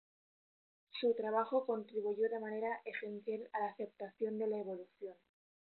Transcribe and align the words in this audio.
Su 0.89 1.13
trabajo 1.13 1.63
contribuyó 1.63 2.27
de 2.27 2.39
manera 2.39 2.81
esencial 2.85 3.47
a 3.53 3.59
la 3.59 3.67
aceptación 3.67 4.39
de 4.39 4.47
la 4.47 4.57
evolución. 4.57 5.13